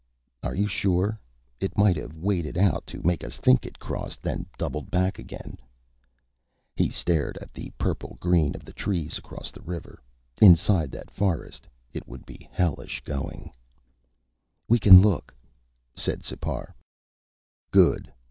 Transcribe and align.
"Are 0.41 0.55
you 0.55 0.65
sure? 0.65 1.19
It 1.59 1.77
might 1.77 1.95
have 1.95 2.15
waded 2.17 2.57
out 2.57 2.87
to 2.87 3.03
make 3.05 3.23
us 3.23 3.37
think 3.37 3.67
it 3.67 3.77
crossed, 3.77 4.23
then 4.23 4.47
doubled 4.57 4.89
back 4.89 5.19
again." 5.19 5.59
He 6.75 6.89
stared 6.89 7.37
at 7.39 7.53
the 7.53 7.69
purple 7.77 8.17
green 8.19 8.55
of 8.55 8.65
the 8.65 8.73
trees 8.73 9.19
across 9.19 9.51
the 9.51 9.61
river. 9.61 10.01
Inside 10.41 10.89
that 10.89 11.11
forest, 11.11 11.67
it 11.93 12.07
would 12.07 12.25
be 12.25 12.49
hellish 12.51 13.01
going. 13.03 13.51
"We 14.67 14.79
can 14.79 15.03
look," 15.03 15.35
said 15.95 16.23
Sipar. 16.23 16.73
"Good. 17.69 18.11